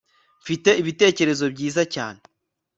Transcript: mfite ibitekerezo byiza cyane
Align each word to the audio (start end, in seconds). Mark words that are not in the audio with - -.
mfite 0.41 0.69
ibitekerezo 0.81 1.45
byiza 1.53 1.81
cyane 1.93 2.21